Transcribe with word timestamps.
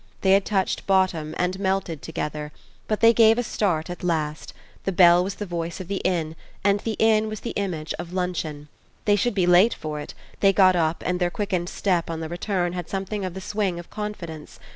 They 0.21 0.31
had 0.31 0.45
touched 0.45 0.87
bottom 0.87 1.35
and 1.37 1.59
melted 1.59 2.01
together, 2.01 2.51
but 2.87 3.01
they 3.01 3.13
gave 3.13 3.37
a 3.37 3.43
start 3.43 3.87
at 3.87 4.03
last: 4.03 4.51
the 4.83 4.91
bell 4.91 5.23
was 5.23 5.35
the 5.35 5.45
voice 5.45 5.79
of 5.79 5.87
the 5.89 5.97
inn 5.97 6.35
and 6.63 6.79
the 6.79 6.95
inn 6.97 7.27
was 7.29 7.41
the 7.41 7.51
image 7.51 7.93
of 7.99 8.11
luncheon. 8.11 8.67
They 9.05 9.15
should 9.15 9.35
be 9.35 9.45
late 9.45 9.75
for 9.75 9.99
it; 9.99 10.15
they 10.39 10.53
got 10.53 10.75
up, 10.75 11.03
and 11.05 11.19
their 11.19 11.29
quickened 11.29 11.69
step 11.69 12.09
on 12.09 12.19
the 12.19 12.29
return 12.29 12.73
had 12.73 12.89
something 12.89 13.23
of 13.23 13.35
the 13.35 13.41
swing 13.41 13.77
of 13.77 13.91
confidence. 13.91 14.59